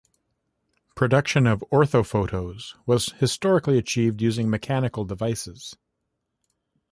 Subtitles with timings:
[0.95, 5.75] Production of orthophotos was historically achieved using mechanical devices.